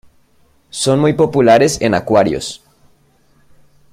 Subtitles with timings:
[0.71, 2.63] Son muy populares en acuarios.